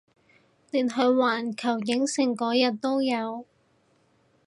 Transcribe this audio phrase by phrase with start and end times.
[0.71, 3.45] 連去環球影城嗰日都有